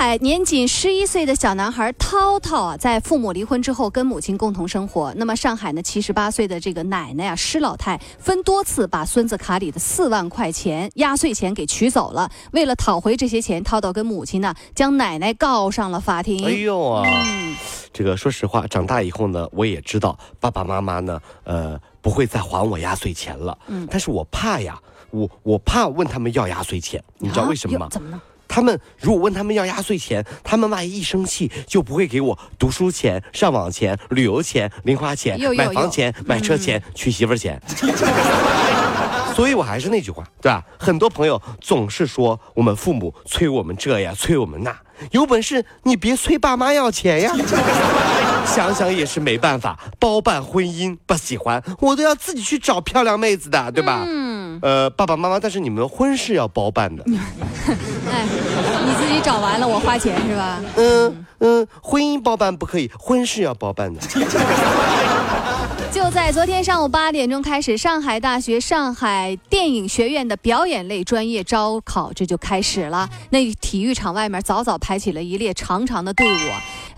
[0.00, 5.12] 海年仅十一岁的小男孩涛涛啊，在父母离婚之后跟母亲共同生活。
[5.18, 12.30] 那么上海呢，七十八岁的这个奶奶啊，施老太分多次把孙子卡里的四万块钱压岁钱给取走了。
[12.52, 16.46] 为了讨回这些钱，涛涛跟母亲呢，将奶奶告上了法庭。
[16.46, 17.06] 哎呦啊，
[17.92, 23.58] 这个说实话，长大以后呢，我也知道爸爸妈妈呢，呃，不会再还我压岁钱了。
[23.66, 24.80] 嗯，但是我怕呀，
[25.10, 27.86] 我我怕问他们要压岁钱，你知道为什么吗？
[27.90, 28.18] 怎么呢？
[28.50, 37.62] 他们如果问他们要压岁钱，他们万一一生气，就不会给我读书钱、上网钱、旅游钱、零花钱、买房钱、买车钱、 娶媳妇钱。
[39.36, 40.64] 所以我还是那句话，对吧？
[40.76, 44.76] 很多朋友总是说我们父母催我们这呀，催我们那，
[45.12, 47.32] 有本事你别催爸妈要钱呀。
[48.46, 54.04] 想想也是没办法，包办婚姻不喜欢，我都要自己去找漂亮妹子的，对吧？
[54.06, 54.58] 嗯。
[54.62, 57.02] 呃，爸爸妈妈，但是你们婚事要包办的。
[57.08, 58.26] 哎，
[58.84, 60.60] 你自己找完了，我花钱是吧？
[60.76, 64.00] 嗯嗯，婚姻包办不可以，婚事要包办的。
[65.90, 73.08] 就在昨天上午八点钟开始，上海大学上海电影学院的表演类专业招考这就开始了。
[73.30, 76.38] 那体育场外面早早排起了一列长长的队伍。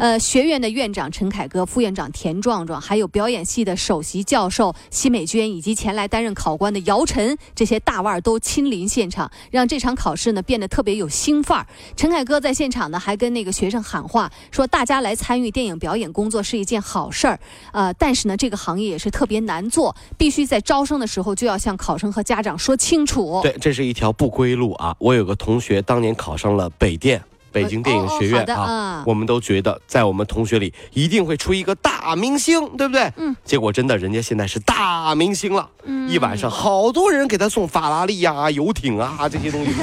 [0.03, 11.67] 呃，学院的院长陈凯歌、副院长田壮壮，还有表演系的首席教授奚美娟，以及前来担任考官的姚晨，这些大腕儿都亲临现场，让这场考试呢变得特别有新范儿。
[11.95, 17.39] 陈凯歌在现场呢还跟那个学生喊话，说大家来参与电影表演工作是一件好事儿。
[17.71, 23.39] 呃，但是呢，这个行业也是特别难做，必须在招生的时候就要向考生和家长说清楚。
[23.45, 24.97] 对，这是一条不归路啊！
[24.99, 27.23] 我有个同学当年考上了北电。
[27.53, 33.13] 北京电影学院啊，我们都觉得在我们同学里一定会出一个大明星，对不对？
[33.17, 33.37] 嗯。
[33.45, 35.69] 结果真的，人家现在是大明星了。
[35.85, 36.09] 嗯。
[36.09, 39.73] 一晚上好多人给他送法拉利呀、游艇啊这些东西。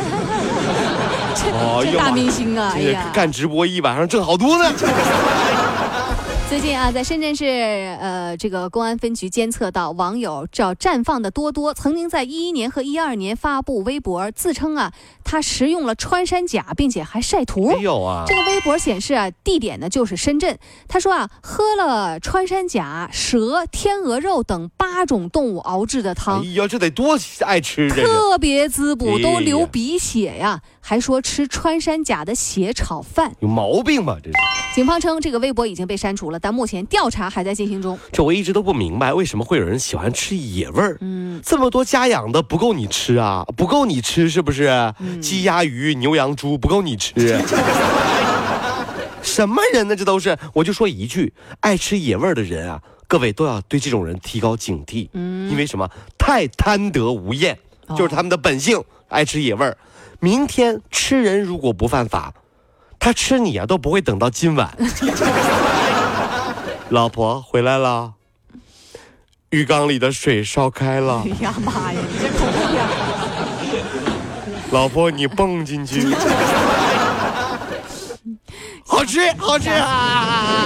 [1.54, 2.74] 哦，大明星啊！
[2.76, 4.70] 哎呀，干直播一晚上挣好多呢。
[6.50, 14.92] 最近啊，在深圳市，呃，这个公安分局监测到网友叫绽放的多多，曾经在一一年和一二年发布微博，自称啊，
[15.24, 17.68] 他食用了穿山甲，并且还晒图。
[17.68, 20.58] 没有啊，这个微博显示啊，地点呢就是深圳。
[20.88, 26.42] 他说啊，喝了穿山甲、蛇、天鹅肉等八种动物熬制的汤。
[26.42, 27.16] 哎呀，这得多
[27.46, 30.64] 爱吃，特别滋补，都流鼻血呀。
[30.82, 34.18] 还说吃穿山甲的血炒饭，有毛病吧？
[34.24, 34.36] 这是。
[34.74, 37.98] 警方称这个微博已经被删除了，但目前调查还在进行中。
[38.12, 40.98] 这我一直都不明白，为什么会有人喜欢吃野味儿？
[41.02, 43.44] 嗯，这么多家养的不够你吃啊？
[43.58, 44.94] 不够你吃是不是？
[45.22, 47.14] 鸡鸭鱼牛羊猪不够你吃？
[49.22, 49.96] 什么人呢？
[49.96, 50.38] 这都是。
[50.54, 55.10] 我就说一句，爱吃野味儿的人啊，各位都要对这种人提高警惕。
[55.14, 55.90] 嗯，因为什么？
[56.18, 57.58] 太贪得无厌，
[57.98, 59.76] 就是他们的本性，爱吃野味儿。
[60.20, 62.34] 明天吃人如果不犯法，
[63.00, 64.78] 他吃你啊都不会等到今晚。
[66.90, 68.14] 老婆回来了，
[69.52, 71.24] 浴缸里的水烧开了。
[71.26, 72.84] 哎呀妈呀，你这恐怖片！
[74.72, 76.08] 老婆，你蹦进去。
[78.86, 80.66] 好吃，好吃啊！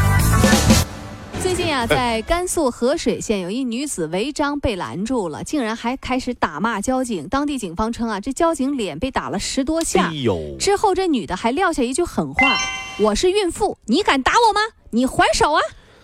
[1.87, 7.27] 在甘肃合水县有一女子违章被拦住了，竟然还开始打骂交警。
[7.27, 10.11] 当地警方称啊，这交警脸被打了十多下，
[10.59, 12.57] 之后这女的还撂下一句狠话。
[12.99, 14.59] 我是孕妇，你敢打我吗？
[14.91, 15.61] 你还手啊！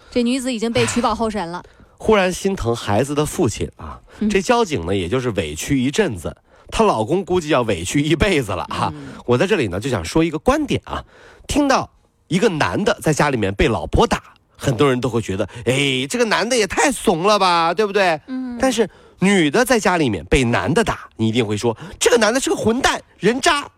[0.09, 1.61] 这女子已经被取保候审了。
[1.99, 3.99] 忽然心疼孩子的父亲啊，
[4.29, 6.37] 这交警呢，也就是委屈一阵子，
[6.71, 8.93] 她老公估计要委屈一辈子了哈。
[9.25, 11.03] 我在这里呢，就想说一个观点啊，
[11.47, 11.91] 听到
[12.27, 18.19] 一个男的在家里面被老婆打，很多人都会觉得，哎，这个男的也太怂了吧，对不对？
[18.27, 18.57] 嗯。
[18.59, 18.89] 但是
[19.19, 23.69] 女的在家里面被男的打，你一定会说，这个男的是个混蛋、人渣。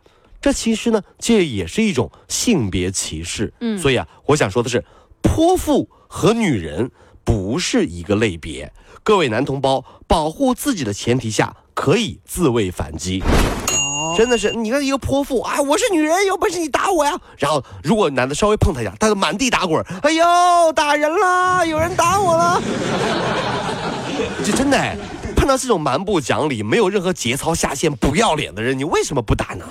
[0.42, 3.54] 这其实呢，这也是一种性别歧视。
[3.60, 4.84] 嗯所以啊，我想说的是，
[5.22, 6.90] 泼妇和女人
[7.26, 8.72] 不是一个类别。
[9.04, 13.22] 各位男同胞，保护自己的前提下，可以自卫反击。
[14.20, 17.18] 哦，真的是，你看一个泼妇啊，我是女人，有本事你打我呀！
[17.38, 22.62] 然后如果男的稍微碰她一下，她就满地打滚，哎呦，打人了， 有人打我了。
[24.44, 24.98] 这真的哎，
[25.38, 29.64] 碰到这种蛮不讲理、没有任何节操、下线、不要脸的人，你为什么不打呢？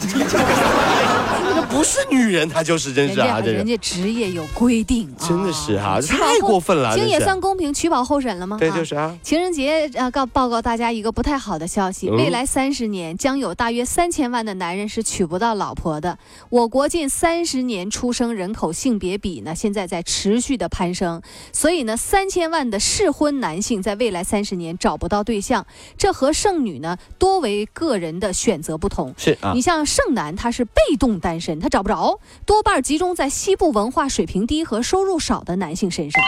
[1.71, 3.55] 这不是女人，她就是真是啊，这是。
[3.55, 8.57] 人家职业有规定，真的是哈太过分了这也算公平，取保候审了吗？
[8.59, 9.17] 对，啊就是啊。
[9.23, 16.19] 情人节啊，告报告大家一个不太好的消息，嗯未来三十年将有大约三千万的男人是娶不到老婆的。
[16.49, 21.21] 我国近三十年出生人口性别比呢，现在在持续的攀升，
[21.53, 25.67] 所以呢，三千万的适婚男性在未来三十年找不到对象，
[25.97, 29.15] 这和剩女呢多为个人的选择不同。
[29.17, 36.23] 是啊你，像剩男，他是被动单身，他找不着，多半集中在西部文化水平低和收入少的男性身上。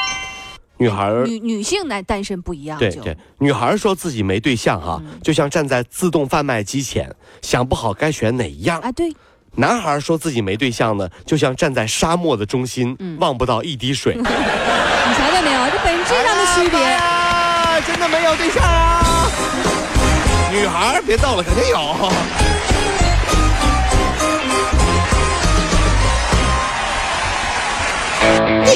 [0.78, 8.80] 女孩女女性男单身不一样，对对，女孩说自己没对象哈、嗯就像站在自动贩卖机前，想不好该选哪一样。
[8.80, 9.12] 啊，对，
[9.56, 14.14] 男孩说自己没对象呢，就像站在沙漠的中心，嗯望不到一滴水。
[14.16, 15.70] 你瞧见没有？
[15.70, 16.80] 这本质上的区别。
[16.82, 19.28] 啊，真的没有对象啊！
[20.50, 21.78] 女孩别逗了，肯定有。